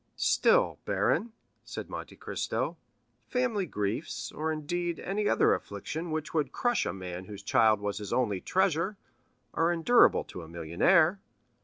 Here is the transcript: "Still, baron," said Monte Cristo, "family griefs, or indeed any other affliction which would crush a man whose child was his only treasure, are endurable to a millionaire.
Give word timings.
"Still, 0.15 0.79
baron," 0.83 1.31
said 1.63 1.87
Monte 1.87 2.15
Cristo, 2.15 2.75
"family 3.27 3.67
griefs, 3.67 4.31
or 4.31 4.51
indeed 4.51 4.99
any 4.99 5.29
other 5.29 5.53
affliction 5.53 6.09
which 6.09 6.33
would 6.33 6.51
crush 6.51 6.87
a 6.87 6.91
man 6.91 7.25
whose 7.25 7.43
child 7.43 7.79
was 7.79 7.99
his 7.99 8.11
only 8.11 8.41
treasure, 8.41 8.97
are 9.53 9.71
endurable 9.71 10.23
to 10.23 10.41
a 10.41 10.47
millionaire. 10.47 11.21